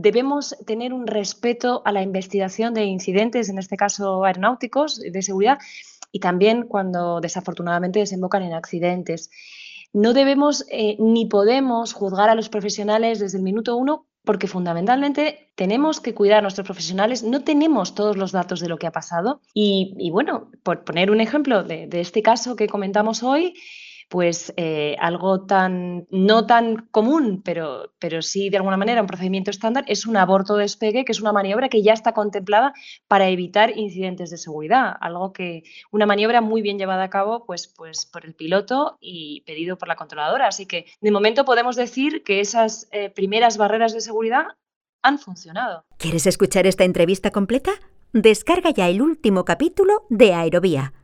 debemos 0.00 0.56
tener 0.66 0.92
un 0.92 1.06
respeto 1.06 1.82
a 1.84 1.92
la 1.92 2.02
investigación 2.02 2.74
de 2.74 2.84
incidentes, 2.84 3.48
en 3.48 3.58
este 3.58 3.76
caso 3.76 4.24
aeronáuticos, 4.24 5.00
de 5.00 5.22
seguridad, 5.22 5.58
y 6.12 6.20
también 6.20 6.66
cuando 6.66 7.20
desafortunadamente 7.20 8.00
desembocan 8.00 8.42
en 8.42 8.54
accidentes. 8.54 9.30
No 9.92 10.12
debemos 10.12 10.64
eh, 10.70 10.96
ni 10.98 11.26
podemos 11.26 11.92
juzgar 11.92 12.30
a 12.30 12.34
los 12.34 12.48
profesionales 12.48 13.18
desde 13.18 13.38
el 13.38 13.44
minuto 13.44 13.76
uno 13.76 14.06
porque 14.24 14.46
fundamentalmente 14.46 15.50
tenemos 15.54 16.00
que 16.00 16.14
cuidar 16.14 16.38
a 16.38 16.42
nuestros 16.42 16.66
profesionales, 16.66 17.22
no 17.22 17.42
tenemos 17.42 17.94
todos 17.94 18.16
los 18.16 18.32
datos 18.32 18.60
de 18.60 18.68
lo 18.68 18.76
que 18.76 18.86
ha 18.86 18.92
pasado. 18.92 19.40
Y, 19.54 20.10
bueno, 20.10 20.50
por 20.62 20.84
poner 20.84 21.10
un 21.10 21.20
ejemplo 21.20 21.62
de, 21.62 21.86
de 21.86 22.00
este 22.00 22.22
caso 22.22 22.54
que 22.54 22.68
comentamos 22.68 23.22
hoy, 23.22 23.54
pues 24.10 24.52
eh, 24.56 24.96
algo 24.98 25.46
tan, 25.46 26.08
no 26.10 26.44
tan 26.44 26.88
común, 26.90 27.42
pero, 27.44 27.92
pero 28.00 28.22
sí 28.22 28.50
de 28.50 28.56
alguna 28.56 28.76
manera 28.76 29.00
un 29.00 29.06
procedimiento 29.06 29.52
estándar, 29.52 29.84
es 29.86 30.04
un 30.04 30.16
aborto 30.16 30.56
despegue, 30.56 31.04
que 31.04 31.12
es 31.12 31.20
una 31.20 31.32
maniobra 31.32 31.68
que 31.68 31.80
ya 31.80 31.92
está 31.92 32.12
contemplada 32.12 32.74
para 33.06 33.28
evitar 33.28 33.78
incidentes 33.78 34.30
de 34.30 34.36
seguridad, 34.36 34.96
algo 35.00 35.32
que, 35.32 35.62
una 35.92 36.06
maniobra 36.06 36.40
muy 36.40 36.60
bien 36.60 36.76
llevada 36.76 37.04
a 37.04 37.08
cabo 37.08 37.46
pues, 37.46 37.68
pues 37.68 38.04
por 38.04 38.26
el 38.26 38.34
piloto 38.34 38.98
y 39.00 39.42
pedido 39.46 39.78
por 39.78 39.86
la 39.86 39.94
controladora. 39.94 40.48
Así 40.48 40.66
que 40.66 40.86
de 41.00 41.10
momento 41.12 41.44
podemos 41.44 41.76
decir 41.76 42.24
que 42.24 42.40
esas 42.40 42.88
eh, 42.90 43.10
primeras 43.10 43.58
barreras 43.58 43.94
de 43.94 44.00
seguridad 44.00 44.46
han 45.02 45.20
funcionado. 45.20 45.84
¿Quieres 45.98 46.26
escuchar 46.26 46.66
esta 46.66 46.82
entrevista 46.82 47.30
completa? 47.30 47.70
Descarga 48.12 48.70
ya 48.70 48.88
el 48.88 49.02
último 49.02 49.44
capítulo 49.44 50.04
de 50.08 50.34
Aerovía 50.34 50.94